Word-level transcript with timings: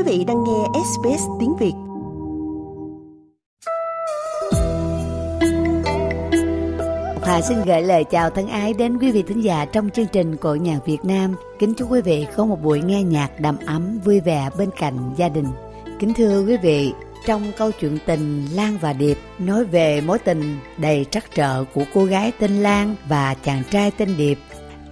Quý 0.00 0.18
vị 0.18 0.24
đang 0.24 0.44
nghe 0.44 0.80
SBS 0.84 1.22
tiếng 1.40 1.56
Việt. 1.56 1.72
Hòa 7.22 7.40
xin 7.40 7.58
gửi 7.66 7.82
lời 7.82 8.04
chào 8.04 8.30
thân 8.30 8.48
ái 8.48 8.74
đến 8.74 8.98
quý 8.98 9.12
vị 9.12 9.22
thính 9.22 9.40
giả 9.40 9.64
trong 9.64 9.90
chương 9.90 10.06
trình 10.12 10.36
của 10.36 10.54
nhạc 10.54 10.78
Việt 10.86 11.04
Nam. 11.04 11.34
Kính 11.58 11.74
chúc 11.74 11.90
quý 11.90 12.00
vị 12.00 12.26
có 12.36 12.44
một 12.44 12.62
buổi 12.62 12.80
nghe 12.80 13.02
nhạc 13.02 13.40
đầm 13.40 13.56
ấm 13.66 13.98
vui 14.04 14.20
vẻ 14.20 14.50
bên 14.58 14.70
cạnh 14.78 15.10
gia 15.16 15.28
đình. 15.28 15.46
Kính 15.98 16.14
thưa 16.14 16.44
quý 16.46 16.56
vị, 16.56 16.92
trong 17.26 17.42
câu 17.56 17.70
chuyện 17.80 17.98
tình 18.06 18.46
Lan 18.54 18.78
và 18.80 18.92
Điệp 18.92 19.18
nói 19.38 19.64
về 19.64 20.00
mối 20.00 20.18
tình 20.18 20.58
đầy 20.78 21.06
trắc 21.10 21.24
trở 21.34 21.64
của 21.74 21.84
cô 21.94 22.04
gái 22.04 22.32
tên 22.38 22.62
Lan 22.62 22.96
và 23.08 23.34
chàng 23.44 23.62
trai 23.70 23.90
tên 23.90 24.16
Điệp. 24.18 24.38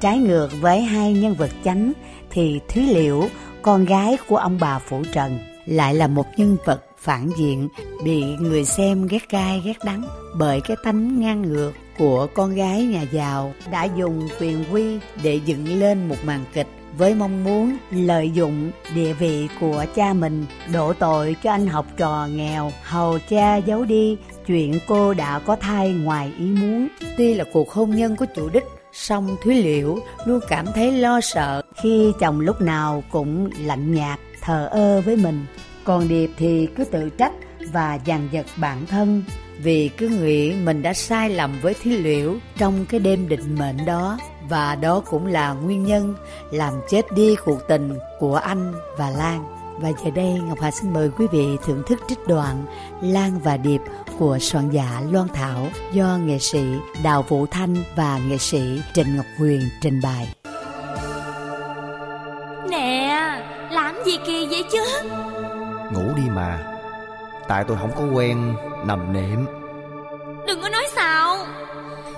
Trái 0.00 0.18
ngược 0.18 0.48
với 0.60 0.80
hai 0.80 1.12
nhân 1.12 1.34
vật 1.34 1.50
chánh 1.64 1.92
thì 2.30 2.60
Thúy 2.68 2.82
Liễu, 2.82 3.28
con 3.62 3.84
gái 3.84 4.16
của 4.28 4.36
ông 4.36 4.58
bà 4.60 4.78
Phủ 4.78 5.02
Trần, 5.12 5.38
lại 5.66 5.94
là 5.94 6.06
một 6.06 6.26
nhân 6.36 6.56
vật 6.64 6.84
phản 6.98 7.30
diện 7.38 7.68
bị 8.04 8.24
người 8.40 8.64
xem 8.64 9.06
ghét 9.06 9.30
gai 9.30 9.62
ghét 9.64 9.78
đắng 9.84 10.04
bởi 10.38 10.60
cái 10.60 10.76
tánh 10.84 11.20
ngang 11.20 11.42
ngược 11.42 11.72
của 11.98 12.26
con 12.34 12.54
gái 12.54 12.82
nhà 12.82 13.02
giàu 13.02 13.52
đã 13.70 13.84
dùng 13.84 14.28
quyền 14.40 14.64
quy 14.72 14.98
để 15.22 15.40
dựng 15.46 15.78
lên 15.78 16.08
một 16.08 16.16
màn 16.24 16.44
kịch 16.54 16.66
với 16.98 17.14
mong 17.14 17.44
muốn 17.44 17.76
lợi 17.90 18.30
dụng 18.30 18.70
địa 18.94 19.12
vị 19.12 19.48
của 19.60 19.84
cha 19.94 20.12
mình 20.12 20.46
đổ 20.72 20.92
tội 20.92 21.36
cho 21.42 21.50
anh 21.50 21.66
học 21.66 21.86
trò 21.96 22.26
nghèo 22.26 22.72
hầu 22.82 23.18
cha 23.28 23.56
giấu 23.56 23.84
đi. 23.84 24.16
Chuyện 24.46 24.78
cô 24.88 25.14
đã 25.14 25.38
có 25.38 25.56
thai 25.56 25.90
ngoài 25.92 26.32
ý 26.38 26.46
muốn. 26.46 26.88
Tuy 27.16 27.34
là 27.34 27.44
cuộc 27.52 27.72
hôn 27.72 27.90
nhân 27.90 28.16
có 28.16 28.26
chủ 28.26 28.48
đích 28.48 28.64
song 28.98 29.36
thúy 29.42 29.54
liễu, 29.62 29.98
luôn 30.24 30.40
cảm 30.48 30.66
thấy 30.74 30.92
lo 30.92 31.20
sợ. 31.20 31.62
Khi 31.82 32.12
chồng 32.20 32.40
lúc 32.40 32.60
nào 32.60 33.02
cũng 33.10 33.50
lạnh 33.64 33.94
nhạt, 33.94 34.18
thờ 34.40 34.68
ơ 34.70 35.00
với 35.00 35.16
mình. 35.16 35.46
Còn 35.84 36.08
điệp 36.08 36.30
thì 36.36 36.68
cứ 36.76 36.84
tự 36.84 37.10
trách 37.10 37.32
và 37.72 37.98
dằn 38.04 38.28
vặt 38.32 38.46
bản 38.56 38.86
thân 38.86 39.22
vì 39.58 39.88
cứ 39.88 40.08
nghĩ 40.08 40.54
mình 40.54 40.82
đã 40.82 40.92
sai 40.92 41.30
lầm 41.30 41.58
với 41.62 41.74
thúy 41.74 41.92
liễu 41.92 42.34
trong 42.58 42.86
cái 42.88 43.00
đêm 43.00 43.28
định 43.28 43.56
mệnh 43.58 43.86
đó. 43.86 44.18
Và 44.48 44.74
đó 44.74 45.02
cũng 45.06 45.26
là 45.26 45.52
nguyên 45.52 45.84
nhân 45.84 46.14
làm 46.50 46.72
chết 46.90 47.02
đi 47.16 47.36
cuộc 47.44 47.68
tình 47.68 47.98
của 48.18 48.36
anh 48.36 48.72
và 48.96 49.10
Lan. 49.10 49.57
Và 49.80 49.88
giờ 50.04 50.10
đây 50.10 50.40
Ngọc 50.48 50.60
Hà 50.60 50.70
xin 50.70 50.92
mời 50.92 51.10
quý 51.18 51.26
vị 51.32 51.56
thưởng 51.64 51.82
thức 51.86 51.98
trích 52.08 52.18
đoạn 52.26 52.64
Lan 53.00 53.38
và 53.38 53.56
Điệp 53.56 53.80
của 54.18 54.38
soạn 54.38 54.70
giả 54.70 55.02
Loan 55.10 55.28
Thảo 55.28 55.66
do 55.92 56.18
nghệ 56.24 56.38
sĩ 56.38 56.64
Đào 57.02 57.22
Vũ 57.22 57.46
Thanh 57.46 57.76
và 57.96 58.20
nghệ 58.28 58.38
sĩ 58.38 58.80
Trịnh 58.94 59.16
Ngọc 59.16 59.26
Huyền 59.38 59.68
trình 59.82 60.00
bày. 60.02 60.34
Nè, 62.70 63.18
làm 63.70 63.94
gì 64.04 64.18
kỳ 64.26 64.46
vậy 64.50 64.64
chứ? 64.72 64.82
Ngủ 65.92 66.14
đi 66.16 66.22
mà 66.30 66.58
Tại 67.48 67.64
tôi 67.68 67.76
không 67.80 67.92
có 67.96 68.04
quen 68.14 68.54
nằm 68.86 69.12
nệm 69.12 69.46
Đừng 70.46 70.62
có 70.62 70.68
nói 70.68 70.86
xạo 70.96 71.36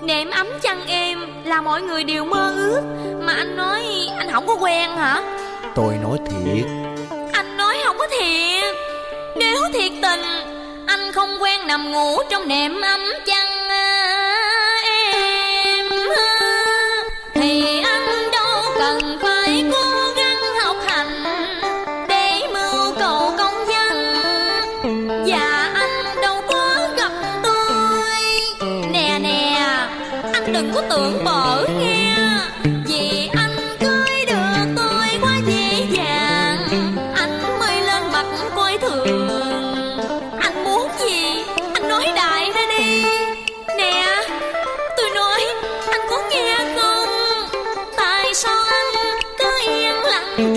Nệm 0.03 0.31
ấm 0.31 0.47
chăn 0.63 0.87
êm 0.87 1.19
là 1.45 1.61
mọi 1.61 1.83
người 1.83 2.05
đều 2.05 2.25
mơ 2.25 2.53
ước 2.57 2.81
Mà 3.23 3.33
anh 3.33 3.57
nói 3.57 3.83
anh 4.19 4.31
không 4.31 4.47
có 4.47 4.55
quen 4.55 4.91
hả? 4.91 5.23
Tôi 5.75 5.99
nói 6.03 6.19
thiệt 6.27 6.80
thiệt. 8.21 8.75
Nếu 9.37 9.63
thiệt 9.73 9.93
tình 10.03 10.23
Anh 10.87 11.13
không 11.13 11.43
quen 11.43 11.67
nằm 11.67 11.93
ngủ 11.93 12.19
trong 12.31 12.49
nệm 12.49 12.81
ấm 12.81 13.01
chăn. 13.27 13.50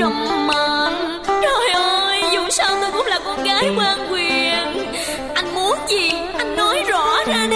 Trầm 0.03 0.47
mờn 0.47 0.93
Trời 1.27 1.69
ơi 1.73 2.21
Dù 2.33 2.41
sao 2.49 2.77
tôi 2.81 2.91
cũng 2.91 3.05
là 3.05 3.19
con 3.25 3.43
gái 3.43 3.69
quan 3.77 4.11
quyền. 4.11 4.93
Anh 5.35 5.55
muốn 5.55 5.77
gì 5.89 6.09
Anh 6.37 6.55
nói 6.55 6.83
rõ 6.87 7.23
ra 7.27 7.47
đi 7.49 7.52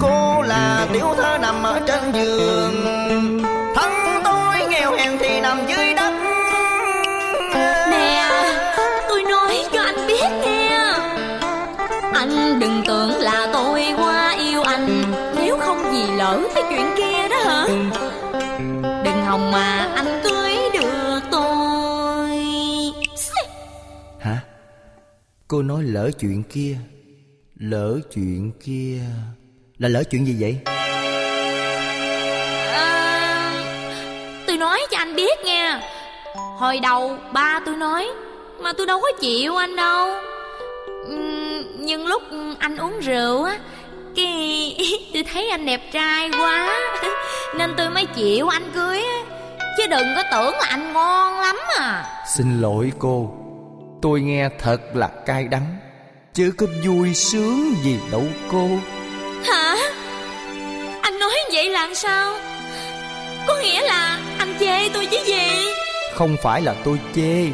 Cô 0.00 0.42
là 0.42 0.86
tiểu 0.92 1.14
thơ 1.16 1.38
nằm 1.38 1.62
ở 1.62 1.80
trên 1.86 2.12
giường. 2.12 2.84
Thân 3.74 3.92
tôi 4.24 4.68
nghèo 4.70 4.92
hèn 4.92 5.18
thì 5.20 5.40
nằm 5.40 5.58
dưới 5.68 5.94
đất. 5.94 6.12
Nè 7.90 8.30
Tôi 9.08 9.22
nói 9.22 9.64
cho 9.72 9.82
anh 9.82 10.06
biết 10.06 10.28
nghe 10.42 10.68
Anh 12.12 12.60
đừng 12.60 12.82
tưởng 12.86 13.10
là 13.10 13.50
tôi 13.52 13.84
quá 13.96 14.36
yêu 14.38 14.62
anh. 14.62 15.02
Nếu 15.36 15.58
không 15.58 15.92
gì 15.92 16.16
lỡ 16.16 16.40
cái 16.54 16.64
chuyện 16.70 16.86
kia 16.96 17.28
đó 17.28 17.36
hả? 17.44 17.66
Đừng 19.04 19.24
hòng 19.26 19.50
mà 19.52 19.92
anh 19.96 20.20
cưới 20.24 20.56
được 20.72 21.20
tôi. 21.30 22.30
Hả? 24.18 24.40
Cô 25.48 25.62
nói 25.62 25.82
lỡ 25.82 26.10
chuyện 26.18 26.42
kia 26.42 26.76
Lỡ 27.54 28.00
chuyện 28.14 28.52
kia 28.64 29.00
Là 29.78 29.88
lỡ 29.88 30.02
chuyện 30.10 30.26
gì 30.26 30.36
vậy? 30.40 30.58
à, 32.72 33.52
Tôi 34.46 34.56
nói 34.56 34.80
cho 34.90 34.98
anh 34.98 35.16
biết 35.16 35.38
nha. 35.44 35.80
Hồi 36.58 36.78
đầu 36.82 37.16
ba 37.32 37.60
tôi 37.66 37.76
nói 37.76 38.08
Mà 38.60 38.72
tôi 38.72 38.86
đâu 38.86 39.00
có 39.00 39.08
chịu 39.20 39.56
anh 39.56 39.76
đâu. 39.76 40.08
Nhưng 41.78 42.06
lúc 42.06 42.22
anh 42.58 42.76
uống 42.76 43.00
rượu 43.00 43.44
á 43.44 43.58
Cái 44.16 44.76
tôi 45.14 45.24
thấy 45.32 45.50
anh 45.50 45.66
đẹp 45.66 45.80
trai 45.92 46.30
quá 46.30 46.80
Nên 47.58 47.74
tôi 47.76 47.90
mới 47.90 48.06
chịu 48.06 48.48
anh 48.48 48.70
cưới 48.74 48.98
á. 49.02 49.18
Chứ 49.78 49.86
đừng 49.86 50.06
có 50.16 50.22
tưởng 50.32 50.54
là 50.54 50.66
anh 50.68 50.92
ngon 50.92 51.40
lắm 51.40 51.56
à. 51.78 52.04
Xin 52.36 52.60
lỗi 52.60 52.92
cô 52.98 53.34
Tôi 54.02 54.20
nghe 54.20 54.48
thật 54.58 54.78
là 54.94 55.08
cay 55.26 55.44
đắng. 55.48 55.76
Chứ 56.34 56.52
có 56.58 56.66
vui 56.86 57.14
sướng 57.14 57.74
gì 57.82 57.98
đâu 58.12 58.22
cô 58.50 58.68
Hả? 59.46 59.76
Anh 61.02 61.18
nói 61.18 61.34
vậy 61.52 61.68
là 61.70 61.88
sao? 61.94 62.34
Có 63.46 63.56
nghĩa 63.62 63.82
là 63.82 64.20
anh 64.38 64.54
chê 64.60 64.88
tôi 64.88 65.06
chứ 65.06 65.18
gì? 65.26 65.72
Không 66.14 66.36
phải 66.42 66.62
là 66.62 66.74
tôi 66.84 67.00
chê. 67.14 67.46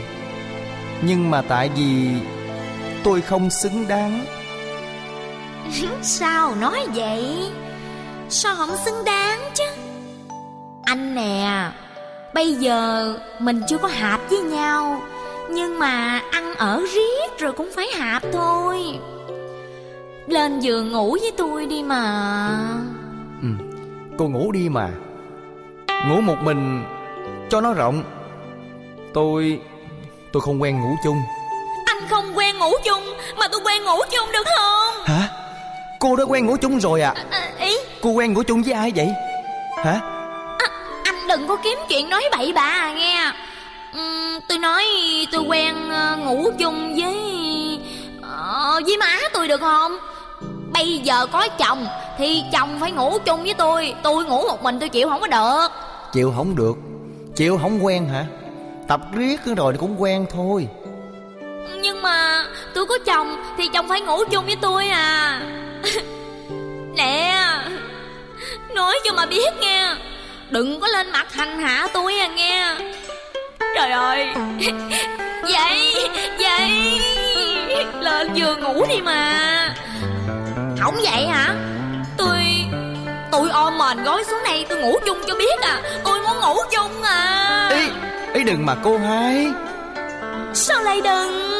Nhưng 1.03 1.31
mà 1.31 1.43
tại 1.43 1.71
vì 1.77 2.09
Tôi 3.05 3.21
không 3.21 3.51
xứng 3.51 3.89
đáng. 3.89 4.25
Sao 6.03 6.55
nói 6.55 6.87
vậy? 6.95 7.51
Sao 8.29 8.55
không 8.57 8.77
xứng 8.85 9.05
đáng 9.05 9.41
chứ? 9.55 9.65
Anh 10.85 11.15
nè 11.15 11.71
Bây 12.35 12.55
giờ 12.55 13.15
mình 13.39 13.63
chưa 13.69 13.79
có 13.79 13.89
hạp 13.89 14.21
với 14.31 14.39
nhau 14.39 15.03
Nhưng 15.51 15.79
mà 15.79 16.23
ăn 16.31 16.55
ở 16.55 16.83
riết 16.95 17.39
rồi 17.39 17.53
cũng 17.53 17.71
phải 17.77 17.87
hạp 17.87 18.23
thôi 18.33 18.99
Lên 20.27 20.61
giường 20.61 20.93
ngủ 20.93 21.17
với 21.21 21.33
tôi 21.37 21.67
đi 21.67 21.83
mà. 21.83 22.59
Ừ. 23.43 23.49
Cô 24.19 24.29
ngủ 24.29 24.53
đi 24.53 24.69
mà. 24.69 24.89
Ngủ 26.09 26.21
một 26.21 26.37
mình 26.43 26.85
Cho 27.51 27.61
nó 27.61 27.73
rộng. 27.73 28.03
Tôi 29.15 29.61
Tôi 30.33 30.41
không 30.43 30.63
quen 30.63 30.81
ngủ 30.81 30.97
chung. 31.05 31.17
Anh 31.87 32.09
không 32.11 32.39
quen 32.39 32.59
ngủ 32.59 32.73
chung 32.85 33.03
Mà 33.39 33.49
tôi 33.53 33.61
quen 33.65 33.85
ngủ 33.85 33.99
chung 34.11 34.33
được 34.33 34.45
không? 34.59 34.95
Hả? 35.05 35.29
Cô 36.01 36.17
đã 36.17 36.25
quen 36.25 36.47
ngủ 36.47 36.57
chung 36.57 36.81
rồi 36.81 37.01
à? 37.01 37.15
À, 37.31 37.51
Ý? 37.61 37.77
Cô 38.03 38.11
quen 38.11 38.33
ngủ 38.33 38.43
chung 38.43 38.63
với 38.63 38.73
ai 38.73 38.93
vậy? 38.97 39.09
Hả? 39.85 40.01
À, 40.59 40.67
Anh 41.05 41.29
đừng 41.29 41.49
có 41.49 41.57
kiếm 41.57 41.79
chuyện 41.89 42.09
nói 42.09 42.23
bậy 42.37 42.53
bạ 42.53 42.61
à 42.81 42.93
nghe. 42.93 43.33
Ừm, 43.95 44.39
Tôi 44.49 44.59
nói 44.59 44.85
tôi 45.33 45.43
quen 45.43 45.75
ờ, 45.91 46.17
ngủ 46.17 46.51
chung 46.59 46.95
với 46.97 47.15
ờ, 48.23 48.81
Với 48.87 48.97
má 48.97 49.17
tôi 49.33 49.49
được 49.49 49.61
không 49.61 49.97
Bây 50.75 50.99
giờ 50.99 51.27
có 51.27 51.49
chồng 51.59 51.87
Thì 52.19 52.43
chồng 52.53 52.77
phải 52.81 52.93
ngủ 52.93 53.19
chung 53.25 53.43
với 53.43 53.55
tôi. 53.55 53.95
Tôi 54.03 54.25
ngủ 54.25 54.43
một 54.47 54.63
mình 54.63 54.81
tôi 54.81 54.89
chịu 54.89 55.09
không 55.09 55.21
có 55.21 55.27
được. 55.27 55.69
Chịu 56.13 56.33
không 56.37 56.57
được. 56.57 56.75
Chịu 57.37 57.59
không 57.63 57.85
quen 57.85 58.09
hả? 58.09 58.25
Tập 58.89 59.01
riết 59.13 59.41
rồi 59.57 59.75
cũng 59.81 60.03
quen 60.03 60.27
thôi. 60.31 60.69
Nhưng 61.83 62.03
mà 62.03 62.45
tôi 62.75 62.87
có 62.87 62.99
chồng 63.07 63.37
Thì 63.59 63.69
chồng 63.75 63.89
phải 63.89 64.01
ngủ 64.01 64.25
chung 64.31 64.47
với 64.47 64.57
tôi 64.57 64.89
à. 64.89 65.41
Nè 66.97 67.45
Nói 68.75 68.99
cho 69.05 69.13
mà 69.13 69.27
biết 69.27 69.55
nghe. 69.61 69.95
Đừng 70.51 70.81
có 70.81 70.89
lên 70.89 71.11
mặt 71.11 71.33
hành 71.33 71.59
hạ 71.59 71.89
tôi 71.93 72.15
à 72.19 72.27
nghe. 72.27 72.75
Trời 73.77 73.91
ơi. 73.91 74.27
Vậy 75.43 75.95
Vậy. 76.39 77.01
Lên 78.01 78.35
giường 78.35 78.61
ngủ 78.61 78.87
đi 78.89 79.01
mà 79.01 79.75
Không 80.81 80.95
vậy 80.95 81.27
hả? 81.27 81.55
Tôi 82.17 82.39
Tôi 83.33 83.51
ôm 83.51 83.79
mền 83.79 84.05
gói 84.05 84.25
xuống 84.25 84.39
đây 84.45 84.67
tôi 84.69 84.79
ngủ 84.79 84.99
chung 85.07 85.19
cho 85.27 85.35
biết 85.35 85.61
à. 85.63 85.83
Tôi 86.05 86.19
muốn 86.21 86.41
ngủ 86.41 86.57
chung 86.71 87.03
à. 87.03 87.69
Ý, 87.75 87.89
ý 88.35 88.45
đừng 88.45 88.67
mà 88.67 88.75
cô 88.85 88.99
hai 88.99 89.47
Sao 90.55 90.83
lại 90.83 91.01
đừng? 91.05 91.53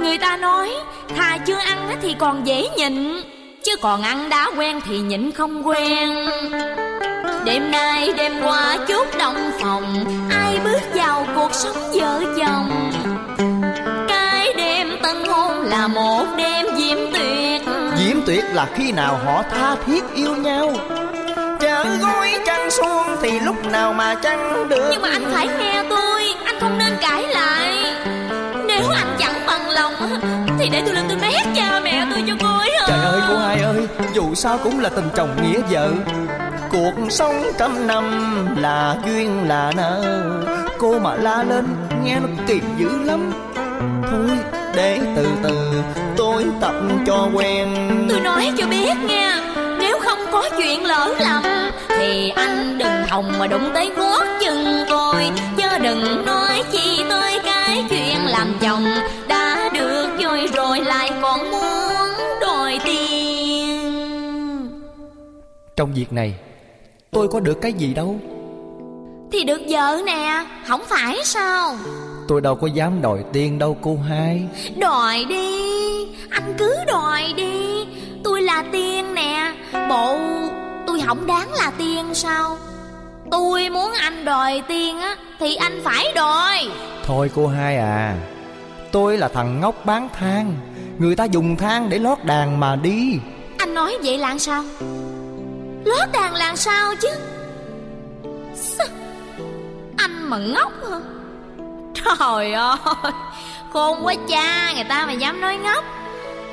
Người 0.00 0.18
ta 0.18 0.36
nói 0.36 0.70
Thà 1.16 1.38
chưa 1.46 1.56
ăn 1.56 1.98
thì 2.02 2.14
còn 2.18 2.46
dễ 2.46 2.68
nhịn 2.76 3.22
Chứ 3.62 3.76
còn 3.80 4.02
ăn 4.02 4.28
đã 4.28 4.50
quen 4.56 4.80
thì 4.88 4.98
nhịn 4.98 5.32
không 5.32 5.68
quen. 5.68 6.28
Đêm 7.44 7.70
nay 7.70 8.12
đêm 8.16 8.32
qua 8.42 8.76
chút 8.88 9.06
động 9.18 9.50
phòng 9.60 10.04
Ai 10.30 10.58
bước 10.64 10.80
vào 10.94 11.26
cuộc 11.34 11.54
sống 11.54 11.76
vợ 11.92 12.22
chồng? 12.36 12.90
Cái 14.08 14.54
đêm 14.56 14.88
tân 15.02 15.24
hôn 15.24 15.62
là 15.62 15.88
một 15.88 16.24
đêm 16.36 16.66
diễm 16.76 16.98
tuyệt 17.12 17.37
tuyệt 18.28 18.44
là 18.52 18.66
khi 18.74 18.92
nào 18.92 19.20
họ 19.24 19.42
tha 19.50 19.76
thiết 19.86 20.04
yêu 20.14 20.36
nhau. 20.36 20.72
Chở 21.60 21.84
gối 22.00 22.34
trăng 22.46 22.70
xuông 22.70 23.06
thì 23.22 23.40
lúc 23.40 23.56
nào 23.64 23.92
mà 23.92 24.14
trăng 24.22 24.68
được. 24.68 24.88
Nhưng 24.90 25.02
mà 25.02 25.08
anh 25.10 25.24
phải 25.32 25.48
nghe 25.58 25.84
tôi 25.90 26.22
Anh 26.44 26.60
không 26.60 26.78
nên 26.78 26.92
cãi 27.00 27.26
lại. 27.26 27.94
Nếu 28.66 28.82
anh 28.94 29.16
chẳng 29.18 29.46
bằng 29.46 29.70
lòng 29.70 29.92
Thì 30.58 30.68
để 30.68 30.82
tôi 30.86 30.94
lên 30.94 31.04
tôi 31.08 31.18
mét 31.18 31.46
cha 31.56 31.80
mẹ 31.84 32.06
tôi 32.10 32.24
cho 32.26 32.34
coi 32.42 32.70
hả? 32.70 32.86
Trời 32.88 33.04
ơi 33.04 33.20
cô 33.28 33.36
hai 33.36 33.60
ơi 33.60 33.86
Dù 34.14 34.34
sao 34.34 34.58
cũng 34.58 34.80
là 34.80 34.88
tình 34.88 35.08
chồng 35.16 35.36
nghĩa 35.42 35.60
vợ. 35.70 35.90
Cuộc 36.70 36.94
sống 37.10 37.42
trăm 37.58 37.86
năm 37.86 38.36
là 38.56 38.96
duyên 39.06 39.48
là 39.48 39.72
nợ. 39.76 40.22
Cô 40.78 40.98
mà 40.98 41.14
la 41.14 41.42
lên 41.42 41.66
nghe 42.04 42.20
nó 42.20 42.28
kỳ 42.46 42.60
dữ 42.78 42.90
lắm. 43.04 43.32
Thôi 44.10 44.38
để 44.78 45.00
từ 45.16 45.26
từ 45.42 45.82
tôi 46.16 46.44
tập 46.60 46.74
cho 47.06 47.28
quen. 47.34 47.68
Tôi 48.08 48.20
nói 48.20 48.52
cho 48.58 48.66
biết 48.66 48.94
nha 49.08 49.40
Nếu 49.78 49.98
không 50.00 50.18
có 50.32 50.48
chuyện 50.58 50.84
lỡ 50.84 51.14
lầm 51.20 51.42
Thì 51.88 52.30
anh 52.30 52.78
đừng 52.78 53.08
hòng 53.08 53.32
mà 53.38 53.46
đụng 53.46 53.70
tới 53.74 53.90
gót 53.96 54.24
chân 54.44 54.84
tôi. 54.88 55.30
Chớ 55.56 55.78
đừng 55.78 56.26
nói 56.26 56.62
chi 56.72 57.04
tới 57.08 57.38
cái 57.44 57.84
chuyện 57.90 58.16
làm 58.24 58.56
chồng 58.60 58.84
Đã 59.28 59.70
được 59.74 60.08
rồi 60.22 60.46
rồi 60.54 60.80
lại 60.80 61.10
còn 61.22 61.50
muốn 61.50 61.92
đòi 62.40 62.78
tiền. 62.84 63.88
Trong 65.76 65.94
việc 65.94 66.12
này 66.12 66.34
tôi 67.10 67.28
có 67.28 67.40
được 67.40 67.58
cái 67.62 67.72
gì 67.72 67.94
đâu? 67.94 68.20
Thì 69.32 69.44
được 69.44 69.60
vợ 69.68 70.00
nè 70.06 70.44
Không 70.66 70.84
phải 70.88 71.16
sao 71.24 71.76
Tôi 72.28 72.40
đâu 72.40 72.54
có 72.54 72.66
dám 72.66 73.02
đòi 73.02 73.24
tiền 73.32 73.58
đâu 73.58 73.76
cô 73.80 73.98
hai. 74.08 74.48
Đòi 74.76 75.24
đi 75.28 75.62
Anh 76.30 76.54
cứ 76.58 76.74
đòi 76.86 77.22
đi. 77.36 77.86
Tôi 78.24 78.42
là 78.42 78.64
tiên 78.72 79.14
nè 79.14 79.54
Bộ 79.88 80.18
tôi 80.86 81.00
không 81.06 81.26
đáng 81.26 81.52
là 81.52 81.72
tiên 81.78 82.14
sao? 82.14 82.56
Tôi 83.30 83.70
muốn 83.70 83.92
anh 84.00 84.24
đòi 84.24 84.62
tiên 84.68 85.00
á 85.00 85.16
Thì 85.40 85.54
anh 85.54 85.80
phải 85.84 86.12
đòi. 86.14 86.56
Thôi 87.04 87.30
cô 87.34 87.46
hai 87.46 87.76
à 87.76 88.16
Tôi 88.92 89.18
là 89.18 89.28
thằng 89.28 89.60
ngốc 89.60 89.84
bán 89.84 90.08
than. 90.18 90.54
Người 90.98 91.16
ta 91.16 91.24
dùng 91.24 91.56
than 91.56 91.88
để 91.88 91.98
lót 91.98 92.24
đàn 92.24 92.60
mà 92.60 92.76
đi. 92.76 93.18
Anh 93.58 93.74
nói 93.74 93.98
vậy 94.02 94.18
là 94.18 94.38
sao? 94.38 94.64
Lót 95.84 96.12
đàn 96.12 96.34
là 96.34 96.56
sao 96.56 96.94
chứ? 97.00 97.08
Sao? 98.54 98.86
Anh 99.96 100.30
mà 100.30 100.38
ngốc 100.38 100.72
hả 100.90 100.98
Trời 102.08 102.52
ơi 102.52 102.82
Khôn 103.70 104.06
quá 104.06 104.14
cha 104.28 104.72
Người 104.74 104.84
ta 104.84 105.06
mà 105.06 105.12
dám 105.12 105.40
nói 105.40 105.56
ngốc. 105.56 105.84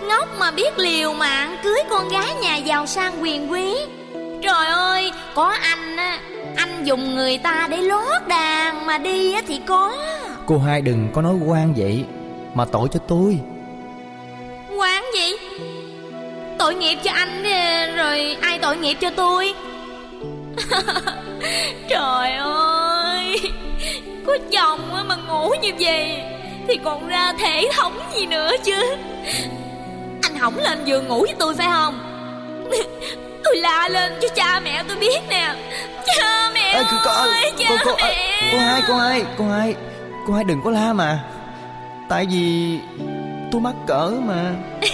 Ngốc 0.01 0.29
mà 0.39 0.51
biết 0.51 0.79
liều 0.79 1.13
mạng 1.13 1.57
Cưới 1.63 1.79
con 1.89 2.09
gái 2.09 2.35
nhà 2.41 2.55
giàu 2.55 2.85
sang 2.85 3.21
quyền 3.21 3.51
quý. 3.51 3.75
Trời 4.43 4.67
ơi 4.67 5.11
Có 5.35 5.47
anh 5.61 5.97
á 5.97 6.19
Anh 6.55 6.83
dùng 6.83 7.15
người 7.15 7.37
ta 7.37 7.67
để 7.71 7.77
lót 7.77 8.27
đàn 8.27 8.85
Mà 8.85 8.97
đi 8.97 9.33
á 9.33 9.41
thì 9.47 9.61
có. 9.65 9.97
Cô 10.45 10.59
hai 10.59 10.81
đừng 10.81 11.09
có 11.13 11.21
nói 11.21 11.35
quan 11.45 11.73
vậy 11.73 12.05
Mà 12.53 12.65
tội 12.65 12.87
cho 12.91 12.99
tôi. 13.07 13.39
Quán 14.77 15.03
gì? 15.13 15.31
Tội 16.59 16.75
nghiệp 16.75 16.97
cho 17.03 17.11
anh 17.11 17.43
đi, 17.43 17.93
Rồi 17.95 18.37
ai 18.41 18.59
tội 18.59 18.77
nghiệp 18.77 18.97
cho 19.01 19.09
tôi? 19.09 19.53
Trời 21.89 22.31
ơi 22.31 22.74
Có 24.27 24.37
chồng 24.51 24.79
mà 25.07 25.15
ngủ 25.15 25.51
như 25.61 25.71
vậy 25.79 26.21
Thì 26.67 26.77
còn 26.83 27.07
ra 27.07 27.33
thể 27.39 27.69
thống 27.75 27.99
gì 28.15 28.25
nữa 28.25 28.51
chứ? 28.63 28.95
Anh 30.23 30.39
không 30.39 30.57
lên 30.57 30.85
giường 30.85 31.07
ngủ 31.07 31.21
với 31.21 31.35
tôi 31.39 31.55
phải 31.55 31.67
không? 31.71 31.99
Tôi 33.43 33.55
la 33.55 33.89
lên 33.89 34.13
cho 34.21 34.27
cha 34.35 34.59
mẹ 34.63 34.83
tôi 34.87 34.97
biết 34.97 35.19
nè. 35.29 35.55
Cha 36.05 36.51
mẹ 36.53 36.73
Ê, 36.73 36.83
cô, 36.91 36.97
cô, 37.05 37.11
ơi 37.11 37.51
Cha 37.57 37.65
cô, 37.69 37.75
cô, 37.85 37.91
mẹ. 38.01 38.49
cô 38.51 38.57
hai 38.59 38.81
cô 38.87 38.95
hai 38.95 39.23
cô 39.37 39.45
hai 39.49 39.75
cô 40.27 40.33
hai 40.33 40.43
đừng 40.43 40.61
có 40.63 40.71
la 40.71 40.93
mà. 40.93 41.19
Tại 42.09 42.25
vì 42.31 42.79
tôi 43.51 43.61
mắc 43.61 43.75
cỡ 43.87 44.11
mà. 44.25 44.53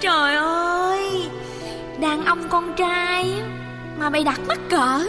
Trời 0.00 0.34
ơi 0.34 1.22
Đàn 1.98 2.24
ông 2.24 2.48
con 2.48 2.72
trai 2.76 3.34
Mà 3.98 4.10
mày 4.10 4.24
đặt 4.24 4.40
mắc 4.48 4.58
cỡ. 4.70 5.00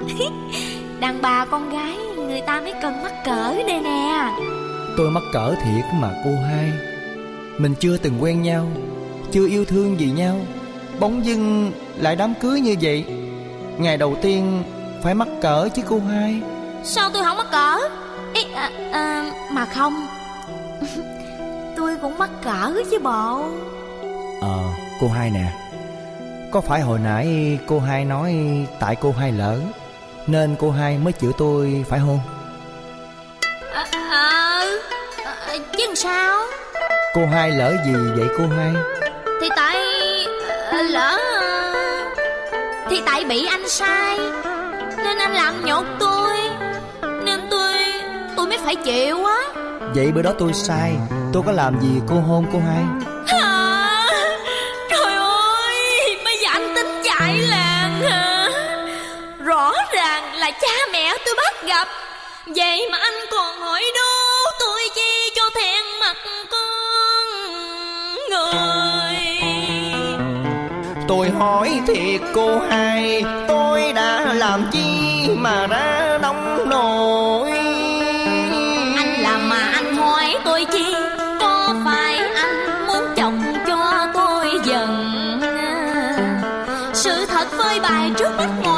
Đàn 1.00 1.22
bà 1.22 1.44
con 1.44 1.70
gái 1.70 1.96
Người 2.36 2.46
ta 2.46 2.60
mới 2.60 2.74
cần 2.82 3.02
mắc 3.02 3.14
cỡ 3.24 3.54
đây 3.66 3.80
nè. 3.80 4.32
Tôi 4.96 5.10
mắc 5.10 5.22
cỡ 5.32 5.54
thiệt 5.54 5.84
mà 5.94 6.10
cô 6.24 6.30
hai. 6.46 6.72
Mình 7.58 7.74
chưa 7.80 7.96
từng 7.96 8.22
quen 8.22 8.42
nhau 8.42 8.68
chưa 9.32 9.48
yêu 9.48 9.64
thương 9.64 10.00
gì 10.00 10.10
nhau. 10.10 10.40
Bỗng 11.00 11.26
dưng 11.26 11.72
lại 11.96 12.16
đám 12.16 12.34
cưới 12.40 12.60
như 12.60 12.76
vậy. 12.80 13.04
Ngày 13.78 13.96
đầu 13.96 14.16
tiên 14.22 14.62
phải 15.02 15.14
mắc 15.14 15.28
cỡ 15.40 15.68
chứ 15.74 15.82
cô 15.88 16.00
hai. 16.00 16.40
Sao 16.84 17.10
tôi 17.10 17.24
không 17.24 17.36
mắc 17.36 17.46
cỡ? 17.50 17.78
Ý, 18.34 18.44
à, 18.54 18.70
à, 18.92 19.32
Mà 19.52 19.64
không. 19.64 20.06
Tôi 21.76 21.96
cũng 22.02 22.18
mắc 22.18 22.30
cỡ 22.42 22.82
chứ 22.90 22.98
bộ. 22.98 23.48
Ờ 24.40 24.58
cô 25.00 25.08
hai 25.08 25.30
nè. 25.30 25.52
Có 26.52 26.60
phải 26.60 26.80
hồi 26.80 26.98
nãy 26.98 27.58
cô 27.66 27.80
hai 27.80 28.04
nói 28.04 28.36
tại 28.80 28.96
cô 28.96 29.12
hai 29.12 29.32
lỡ 29.32 29.60
nên 30.26 30.56
cô 30.58 30.70
hai 30.70 30.98
mới 30.98 31.12
chịu 31.12 31.32
tôi 31.32 31.84
phải 31.88 31.98
hôn 31.98 32.20
à, 33.74 33.86
à, 33.92 34.64
à, 35.24 35.56
Chứ 35.76 35.94
sao? 35.94 36.38
Cô 37.14 37.26
hai 37.26 37.50
lỡ 37.50 37.76
gì 37.86 37.92
vậy 38.16 38.28
cô 38.38 38.46
hai? 38.46 38.72
Thì 39.40 39.48
tại 39.56 39.76
à, 40.70 40.82
Lỡ 40.82 41.18
Thì 42.90 43.00
tại 43.06 43.24
bị 43.24 43.46
anh 43.46 43.68
sai 43.68 44.18
Nên 44.96 45.18
anh 45.18 45.34
làm 45.34 45.64
nhột 45.64 45.86
tôi 46.00 46.36
Nên 47.24 47.40
tôi 47.50 47.74
Tôi 48.36 48.46
mới 48.46 48.58
phải 48.64 48.76
chịu 48.76 49.24
á. 49.24 49.36
Vậy 49.94 50.12
bữa 50.12 50.22
đó 50.22 50.32
tôi 50.38 50.52
sai 50.52 50.96
tôi 51.32 51.42
có 51.46 51.52
làm 51.52 51.80
gì 51.80 52.00
cô 52.08 52.20
hôn 52.20 52.46
cô 52.52 52.58
hai 52.58 52.84
bắt 61.56 61.68
gặp. 61.68 61.88
Vậy 62.46 62.88
mà 62.92 62.98
anh 62.98 63.14
còn 63.30 63.58
hỏi 63.60 63.82
đố 63.94 64.50
tôi 64.60 64.80
chi 64.94 65.30
cho 65.34 65.42
thẹn 65.54 65.84
mặt 66.00 66.16
con 66.50 67.26
người. 68.30 69.16
Tôi 71.08 71.30
hỏi 71.38 71.80
thiệt 71.86 72.20
cô 72.34 72.58
hai 72.70 73.24
tôi 73.48 73.92
đã 73.92 74.32
làm 74.34 74.70
chi 74.72 75.28
mà 75.36 75.66
ra 75.66 76.18
nông 76.22 76.68
nổi? 76.68 77.50
Anh 78.96 79.20
làm 79.20 79.48
mà 79.48 79.70
anh 79.72 79.96
hỏi 79.96 80.36
tôi 80.44 80.66
chi 80.72 80.94
Có 81.40 81.74
phải 81.84 82.16
anh 82.16 82.86
muốn 82.86 83.04
chọc 83.16 83.32
cho 83.66 84.06
tôi 84.14 84.50
giận? 84.64 85.12
Sự 86.94 87.26
thật 87.26 87.48
phơi 87.58 87.80
bày 87.80 88.10
trước 88.18 88.30
mắt 88.36 88.48
mọi 88.64 88.75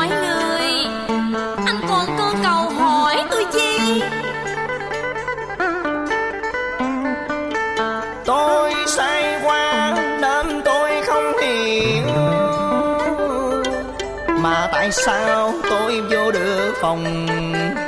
phòng 16.81 17.27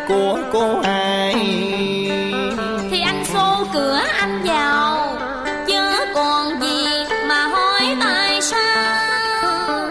của 0.09 0.39
cô 0.53 0.81
hai. 0.81 1.35
Thì 2.91 3.01
anh 3.01 3.25
xô 3.25 3.65
cửa 3.75 4.01
anh 4.19 4.43
vào 4.45 5.17
Chớ 5.67 6.07
còn 6.15 6.61
gì 6.61 6.85
mà 7.27 7.47
hỏi 7.47 7.97
tại 8.01 8.43
sao. 8.43 9.91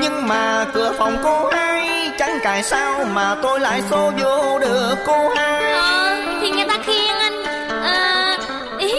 Nhưng 0.00 0.28
mà 0.28 0.66
cửa 0.74 0.92
phòng 0.98 1.16
cô 1.24 1.46
hai 1.46 2.10
Chẳng 2.18 2.38
cài 2.42 2.62
sao 2.62 3.04
mà 3.04 3.36
tôi 3.42 3.60
lại 3.60 3.82
xô 3.90 4.12
vô 4.22 4.58
được 4.58 4.94
cô 5.06 5.28
hai. 5.36 5.72
Ờ 5.72 6.16
thì 6.40 6.50
người 6.50 6.64
ta 6.68 6.78
khiêng 6.86 7.18
anh 7.18 7.44
à, 7.82 8.38
Ý 8.78 8.92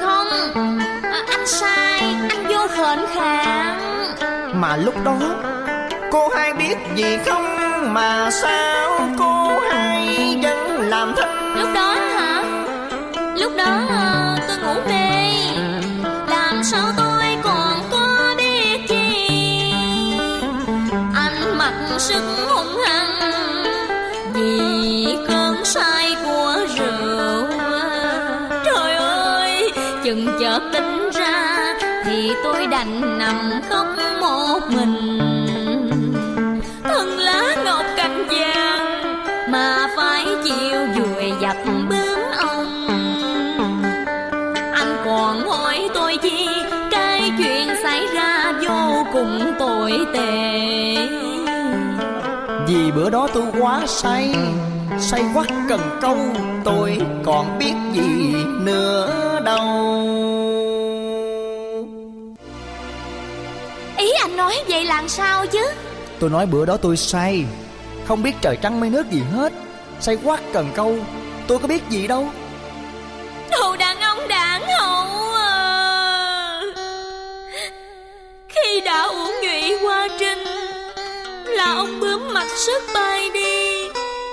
không 0.00 0.26
à, 1.02 1.22
Anh 1.28 1.46
sai 1.46 2.00
Anh 2.28 2.46
vô 2.48 2.66
khệnh 2.68 3.06
khạng 3.14 3.80
Mà 4.54 4.76
lúc 4.76 4.94
đó 5.04 5.18
Cô 6.12 6.28
hai 6.28 6.52
biết 6.52 6.76
gì 6.96 7.18
không 7.26 7.57
mà 7.92 8.30
sao 8.30 9.10
cô 9.18 9.58
hay 9.70 10.38
vẫn 10.42 10.80
làm 10.80 11.14
thinh 11.16 11.60
Lúc 11.60 11.68
đó 11.74 11.94
hả? 11.94 12.42
Lúc 13.36 13.52
đó 13.56 13.80
ờ, 13.88 14.36
tôi 14.48 14.56
ngủ 14.58 14.80
mê. 14.88 15.30
Làm 16.28 16.64
sao 16.64 16.86
tôi 16.96 17.22
còn 17.42 17.80
có 17.90 18.34
biết 18.36 18.80
chi 18.88 19.72
Anh 21.14 21.58
mặc 21.58 21.74
sức 21.98 22.22
hung 22.48 22.80
hăng 22.86 23.62
Vì 24.34 25.06
cơn 25.28 25.64
say 25.64 26.16
của 26.24 26.56
rượu. 26.76 27.46
Trời 28.64 28.92
ơi, 28.96 29.72
Chừng 30.04 30.26
chợt 30.40 30.60
tỉnh 30.72 31.10
ra 31.12 31.74
Thì 32.04 32.32
tôi 32.44 32.66
đành 32.66 33.18
nằm 33.18 33.50
khóc 33.70 33.86
một 34.20 34.60
mình. 34.68 34.97
Anh 44.72 45.02
còn 45.04 45.48
hỏi 45.48 45.88
tôi 45.94 46.16
chi 46.22 46.48
Cái 46.90 47.32
chuyện 47.38 47.68
xảy 47.82 48.06
ra 48.14 48.52
vô 48.68 49.04
cùng 49.12 49.52
tồi 49.58 49.92
tệ. 50.14 50.58
Vì 52.68 52.90
bữa 52.90 53.10
đó 53.10 53.28
tôi 53.34 53.44
quá 53.60 53.82
say 53.86 54.34
Say 54.98 55.24
quá 55.34 55.44
cần 55.68 55.80
câu 56.00 56.16
Tôi 56.64 56.98
còn 57.24 57.58
biết 57.58 57.72
gì 57.92 58.34
nữa 58.60 59.40
đâu. 59.44 59.64
Ý 63.96 64.12
anh 64.20 64.36
nói 64.36 64.54
vậy 64.68 64.84
là 64.84 65.04
sao 65.08 65.46
chứ? 65.46 65.62
Tôi 66.18 66.30
nói 66.30 66.46
bữa 66.46 66.66
đó 66.66 66.76
tôi 66.76 66.96
say 66.96 67.44
Không 68.04 68.22
biết 68.22 68.32
trời 68.40 68.56
trăng 68.62 68.80
mây 68.80 68.90
nước 68.90 69.10
gì 69.10 69.22
hết 69.32 69.52
Say 70.00 70.18
quá 70.24 70.38
cần 70.52 70.66
câu 70.74 70.96
Tôi 71.48 71.58
có 71.58 71.68
biết 71.68 71.82
gì 71.88 72.06
đâu. 72.06 72.28
Đồ 73.50 73.76
đàn 73.76 74.00
ông 74.00 74.28
đảng 74.28 74.62
hậu 74.78 75.32
à. 75.34 76.62
Khi 78.48 78.80
đã 78.80 79.02
uống 79.02 79.34
nhụy 79.42 79.76
hoa 79.76 80.08
trinh 80.18 80.44
Là 81.44 81.74
ông 81.74 82.00
bướm 82.00 82.34
mặc 82.34 82.46
sức 82.56 82.82
bay 82.94 83.30
đi. 83.30 83.88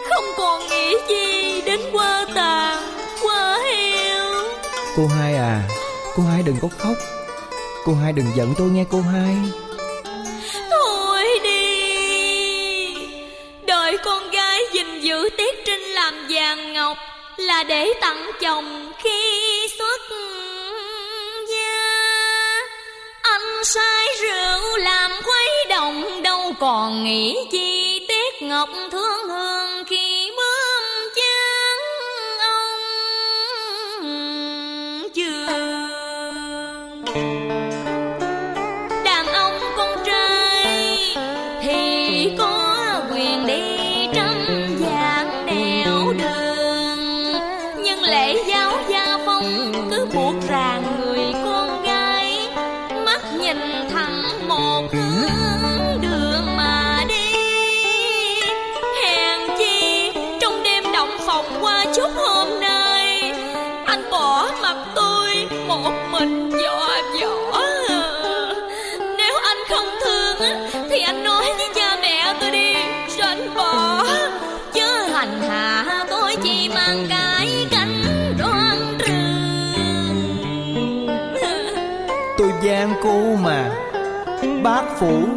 Không 0.10 0.26
còn 0.38 0.68
nghĩ 0.70 0.96
gì 1.10 1.62
đến 1.62 1.80
qua 1.92 2.26
tàn 2.36 2.84
Qua 3.22 3.60
heo 3.64 4.34
Cô 4.96 5.08
hai 5.08 5.36
à 5.36 5.62
Cô 6.16 6.24
hai 6.24 6.44
đừng 6.44 6.56
có 6.62 6.68
khóc. 6.78 6.98
Cô 7.86 7.94
hai 7.96 8.14
đừng 8.14 8.26
giận 8.36 8.54
tôi 8.58 8.70
nghe 8.70 8.86
cô 8.90 9.02
hai. 9.02 9.36
Thôi 10.70 11.26
đi. 11.44 11.76
Đợi 13.68 13.98
con 14.06 14.32
gái 14.32 14.62
gìn 14.74 15.00
giữ 15.02 15.30
Tiết 15.38 15.66
Trinh 15.66 15.75
là 17.56 17.64
để 17.64 17.94
tặng 18.02 18.32
chồng 18.42 18.92
khi 18.98 19.68
xuất 19.78 20.02
gia. 21.50 22.62
Anh 23.22 23.64
say 23.64 24.06
rượu 24.22 24.78
làm 24.78 25.12
quấy 25.26 25.50
động 25.70 26.24
Đâu 26.24 26.54
còn 26.60 27.04
nghĩ 27.04 27.48
chi 27.52 28.00
Tiết 28.08 28.42
Ngọc 28.42 28.70
thương 28.92 29.28
hương 29.28 29.65
gian 82.66 82.94
cô 83.04 83.36
mà. 83.44 83.70
Bác 84.64 84.84
phủ 85.00 85.28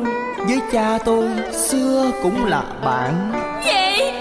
với 0.46 0.60
cha 0.72 0.98
tôi 1.04 1.28
Xưa 1.52 2.10
cũng 2.22 2.44
là 2.44 2.62
bạn. 2.84 3.32
Vậy 3.64 4.12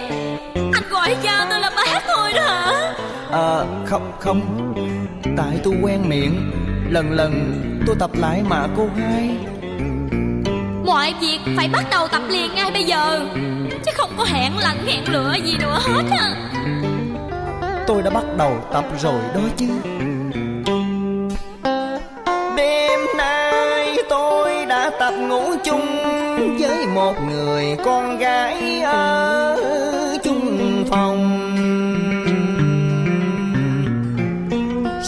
anh 0.54 0.84
gọi 0.90 1.16
cha 1.24 1.48
tôi 1.50 1.60
là 1.60 1.72
bác 1.76 2.02
thôi 2.08 2.34
đó 2.34 2.42
hả? 2.42 2.94
Ờ 3.32 3.66
không 3.86 4.12
không. 4.20 4.74
Tại 5.38 5.60
tôi 5.64 5.74
quen 5.84 6.10
miệng. 6.10 6.52
Lần 6.90 7.12
lần 7.12 7.62
tôi 7.88 7.96
tập 8.00 8.12
lại 8.14 8.44
mà 8.50 8.68
cô 8.78 8.88
hai. 8.98 9.38
Mọi 10.86 11.14
việc 11.22 11.40
phải 11.58 11.68
bắt 11.68 11.86
đầu 11.92 12.08
tập 12.08 12.22
liền 12.30 12.56
ngay 12.56 12.72
bây 12.72 12.84
giờ. 12.84 13.20
Chứ 13.86 13.92
không 13.98 14.10
có 14.18 14.24
hẹn 14.24 14.58
lặng 14.58 14.86
hẹn 14.88 15.04
lựa 15.08 15.34
gì 15.44 15.58
nữa 15.60 15.80
hết 15.82 16.04
á. 16.20 16.36
Tôi 17.88 18.02
đã 18.02 18.10
bắt 18.10 18.24
đầu 18.38 18.52
tập 18.74 18.86
rồi 19.02 19.22
đó 19.36 19.42
chứ 19.58 19.68
chung 25.68 25.98
Với 26.60 26.88
một 26.88 27.14
người 27.30 27.78
con 27.86 28.18
gái 28.18 28.82
ở 28.82 29.58
chung 30.24 30.86
phòng. 30.90 31.44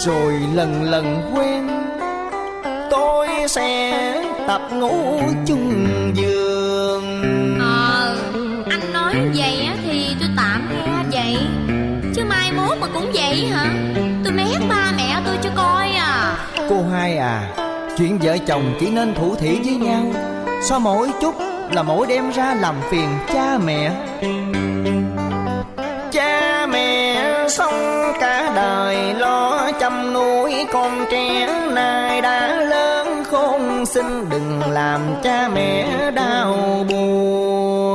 Rồi 0.06 0.34
lần 0.54 0.84
lần 0.84 1.32
quen 1.36 1.68
Tôi 2.92 3.28
sẽ 3.48 3.94
tập 4.48 4.62
ngủ 4.74 5.22
chung 5.48 5.88
giường. 6.16 7.24
Ờ 7.60 8.18
anh 8.70 8.94
nói 8.94 9.14
vậy 9.36 9.66
á 9.68 9.76
thì 9.84 10.16
tôi 10.20 10.30
tạm 10.38 10.70
nghe 10.70 11.04
vậy. 11.12 11.38
Chứ 12.16 12.24
mai 12.30 12.52
mốt 12.52 12.78
mà 12.82 12.88
cũng 12.94 13.12
vậy 13.14 13.46
hả? 13.46 13.74
Tôi 14.24 14.34
mét 14.34 14.70
ba 14.70 14.92
mẹ 14.98 15.22
tôi 15.26 15.36
cho 15.42 15.50
coi 15.56 15.90
à. 15.90 16.38
Cô 16.70 16.84
hai 16.92 17.18
à 17.18 17.56
Chuyện 17.98 18.20
vợ 18.22 18.38
chồng 18.48 18.74
chỉ 18.80 18.90
nên 18.90 19.14
thủ 19.14 19.36
thỉ 19.36 19.60
với 19.66 19.76
nhau 19.76 20.06
Sao 20.62 20.80
mỗi 20.80 21.10
chút 21.22 21.36
là 21.72 21.84
mỗi 21.84 22.08
đem 22.08 22.30
ra 22.30 22.54
làm 22.54 22.76
phiền 22.90 23.10
cha 23.34 23.58
mẹ? 23.66 23.92
Cha 26.12 26.68
mẹ 26.68 27.16
sống 27.50 28.14
cả 28.20 28.52
đời 28.56 29.14
lo 29.14 29.72
chăm 29.80 30.14
nuôi 30.14 30.54
con 30.74 31.06
trẻ, 31.12 31.48
Nay 31.72 32.22
đã 32.22 32.56
lớn 32.56 33.24
khôn, 33.32 33.86
xin 33.86 34.30
đừng 34.30 34.62
làm 34.72 35.02
cha 35.24 35.50
mẹ 35.54 36.12
đau 36.12 36.86
buồn. 36.90 37.89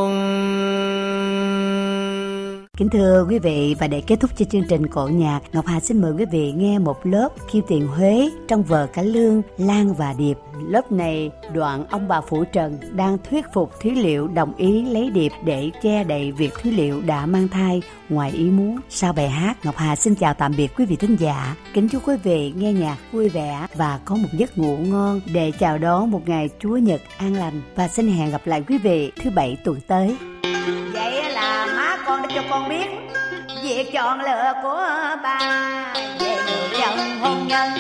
Kính 2.76 2.88
thưa 2.88 3.26
quý 3.28 3.38
vị 3.38 3.76
và 3.78 3.86
để 3.86 4.00
kết 4.00 4.20
thúc 4.20 4.30
cho 4.36 4.44
chương 4.44 4.64
trình 4.68 4.86
cổ 4.86 5.08
nhạc, 5.08 5.40
Ngọc 5.52 5.66
Hà 5.66 5.80
xin 5.80 6.02
mời 6.02 6.12
quý 6.12 6.24
vị 6.24 6.52
nghe 6.52 6.78
một 6.78 7.06
lớp 7.06 7.28
khiêu 7.50 7.62
tiền 7.68 7.86
Huế 7.86 8.30
trong 8.48 8.62
vở 8.62 8.86
Cá 8.86 9.02
Lương, 9.02 9.42
Lan 9.58 9.94
và 9.94 10.14
Điệp. 10.18 10.38
Lớp 10.68 10.92
này 10.92 11.30
đoạn 11.54 11.86
ông 11.90 12.08
bà 12.08 12.20
Phủ 12.20 12.44
Trần 12.52 12.78
đang 12.92 13.18
thuyết 13.30 13.44
phục 13.54 13.80
Thúy 13.80 13.94
Liệu 13.94 14.28
đồng 14.28 14.54
ý 14.56 14.84
lấy 14.84 15.10
Điệp 15.10 15.32
để 15.44 15.70
che 15.82 16.04
đậy 16.04 16.32
việc 16.32 16.54
Thúy 16.62 16.72
Liệu 16.72 17.00
đã 17.00 17.26
mang 17.26 17.48
thai 17.48 17.82
ngoài 18.08 18.30
ý 18.30 18.44
muốn. 18.44 18.76
Sau 18.88 19.12
bài 19.12 19.28
hát, 19.28 19.64
Ngọc 19.64 19.76
Hà 19.76 19.96
xin 19.96 20.14
chào 20.14 20.34
tạm 20.34 20.52
biệt 20.56 20.70
quý 20.76 20.84
vị 20.84 20.96
thính 20.96 21.16
giả. 21.20 21.56
Kính 21.74 21.88
chúc 21.88 22.08
quý 22.08 22.16
vị 22.22 22.52
nghe 22.56 22.72
nhạc 22.72 22.96
vui 23.12 23.28
vẻ 23.28 23.66
và 23.76 24.00
có 24.04 24.16
một 24.16 24.28
giấc 24.32 24.58
ngủ 24.58 24.76
ngon 24.76 25.20
để 25.34 25.52
chào 25.58 25.78
đón 25.78 26.10
một 26.10 26.28
ngày 26.28 26.48
Chúa 26.58 26.76
Nhật 26.76 27.00
an 27.18 27.34
lành 27.34 27.62
và 27.76 27.88
xin 27.88 28.08
hẹn 28.08 28.30
gặp 28.30 28.46
lại 28.46 28.62
quý 28.68 28.78
vị 28.78 29.12
thứ 29.22 29.30
bảy 29.30 29.56
tuần 29.64 29.80
tới 29.86 30.16
cho 32.34 32.42
con 32.50 32.68
biết, 32.68 32.86
Việc 33.62 33.92
chọn 33.92 34.20
lựa 34.20 34.52
của 34.62 34.86
ba 35.22 35.38
Về 36.20 36.36
người 36.46 36.80
chồng 36.80 37.20
hôn 37.20 37.48
nhân. 37.48 37.70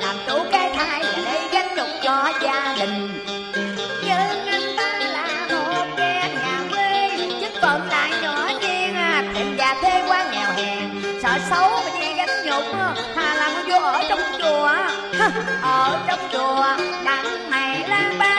Làm 0.00 0.16
chủ 0.26 0.38
cái 0.52 0.70
thai 0.76 1.02
và 1.02 1.22
lấy 1.24 1.40
gánh 1.52 1.68
nhục 1.76 1.86
cho 2.02 2.32
gia 2.42 2.76
đình. 2.78 3.24
Nhưng 4.04 4.46
anh 4.46 4.76
ta 4.76 4.98
là 5.12 5.46
một 5.50 5.86
kẻ 5.96 6.30
nhà 6.34 6.60
quê, 6.70 7.10
Chức 7.40 7.52
phận 7.62 7.88
lại 7.90 8.10
nhỏ 8.22 8.48
nhiên 8.60 8.94
Thịnh 9.34 9.54
già 9.58 9.74
thế 9.82 10.04
quá 10.08 10.26
nghèo 10.32 10.50
hèn. 10.56 10.90
Sợ 11.22 11.38
xấu 11.50 11.70
mà 11.70 12.00
đi 12.00 12.14
gánh 12.14 12.46
nhục, 12.46 12.64
Hà 13.16 13.34
làm 13.34 13.52
vô 13.68 13.86
ở 13.86 14.02
trong 14.08 14.20
chùa. 14.38 14.72
Ở 15.62 15.98
trong 16.08 16.20
chùa, 16.32 16.64
đặng 17.04 17.50
mày 17.50 17.88
lang 17.88 18.18
ba 18.18 18.31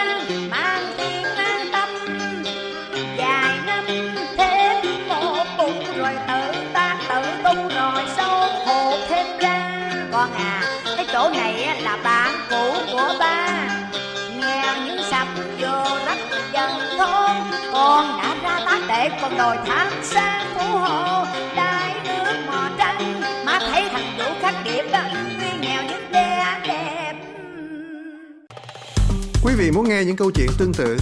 để 18.94 19.10
con 19.22 19.38
đòi 19.38 19.58
tham 19.66 19.88
sang 20.04 20.46
phú 20.56 20.78
hộ 20.78 21.26
đại 21.56 21.96
nước 22.04 22.34
mò 22.48 22.70
tranh 22.78 23.22
má 23.46 23.60
thấy 23.60 23.90
thằng 23.92 24.18
vũ 24.18 24.24
khắc 24.42 24.56
điệp 24.66 24.84
nguyên 24.92 25.40
tuy 25.40 25.60
nghèo 25.62 25.82
nhưng 25.90 26.12
đê 26.12 26.40
đẹp 26.68 27.14
Quý 29.44 29.54
vị 29.58 29.72
muốn 29.72 29.90
nghe 29.90 30.04
những 30.04 30.16
câu 30.16 30.32
chuyện 30.32 30.50
tương 30.58 30.74
tự 30.74 30.98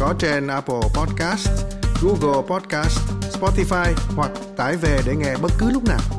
có 0.00 0.14
trên 0.18 0.46
Apple 0.46 0.80
Podcast, 0.94 1.48
Google 2.02 2.42
Podcast, 2.48 2.98
Spotify 3.40 3.92
hoặc 4.16 4.30
tải 4.56 4.76
về 4.76 5.00
để 5.06 5.14
nghe 5.16 5.36
bất 5.42 5.52
cứ 5.58 5.70
lúc 5.70 5.82
nào. 5.88 6.17